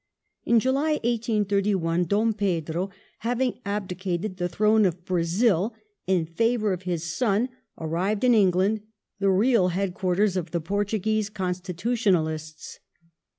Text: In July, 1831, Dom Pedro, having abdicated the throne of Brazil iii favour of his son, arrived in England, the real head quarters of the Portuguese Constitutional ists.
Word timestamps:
In 0.45 0.59
July, 0.59 0.93
1831, 1.03 2.05
Dom 2.05 2.33
Pedro, 2.33 2.89
having 3.19 3.59
abdicated 3.63 4.37
the 4.37 4.49
throne 4.49 4.83
of 4.83 5.05
Brazil 5.05 5.75
iii 6.09 6.25
favour 6.25 6.73
of 6.73 6.81
his 6.89 7.03
son, 7.03 7.49
arrived 7.77 8.23
in 8.23 8.33
England, 8.33 8.81
the 9.19 9.29
real 9.29 9.67
head 9.67 9.93
quarters 9.93 10.35
of 10.35 10.49
the 10.49 10.59
Portuguese 10.59 11.29
Constitutional 11.29 12.27
ists. 12.27 12.79